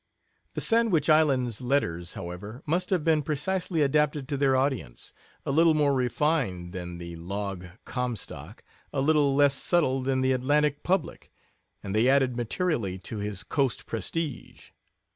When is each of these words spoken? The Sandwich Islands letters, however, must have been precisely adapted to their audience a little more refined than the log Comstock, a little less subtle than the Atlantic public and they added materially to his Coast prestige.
The 0.55 0.61
Sandwich 0.61 1.11
Islands 1.11 1.61
letters, 1.61 2.15
however, 2.15 2.63
must 2.65 2.89
have 2.89 3.03
been 3.03 3.21
precisely 3.21 3.83
adapted 3.83 4.27
to 4.29 4.35
their 4.35 4.55
audience 4.55 5.13
a 5.45 5.51
little 5.51 5.75
more 5.75 5.93
refined 5.93 6.73
than 6.73 6.97
the 6.97 7.15
log 7.17 7.67
Comstock, 7.85 8.63
a 8.91 8.99
little 8.99 9.35
less 9.35 9.53
subtle 9.53 10.01
than 10.01 10.21
the 10.21 10.31
Atlantic 10.33 10.81
public 10.81 11.31
and 11.83 11.93
they 11.93 12.09
added 12.09 12.35
materially 12.35 12.97
to 12.97 13.17
his 13.17 13.43
Coast 13.43 13.85
prestige. 13.85 14.69